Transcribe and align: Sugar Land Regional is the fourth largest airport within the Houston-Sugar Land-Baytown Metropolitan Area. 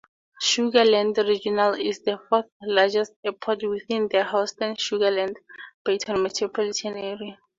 Sugar 0.39 0.83
Land 0.87 1.19
Regional 1.19 1.75
is 1.79 1.99
the 1.99 2.17
fourth 2.27 2.47
largest 2.63 3.13
airport 3.23 3.61
within 3.69 4.07
the 4.07 4.25
Houston-Sugar 4.27 5.11
Land-Baytown 5.11 6.23
Metropolitan 6.23 6.97
Area. 6.97 7.37